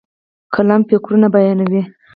[0.53, 1.81] قلم فکرونه بیانوي.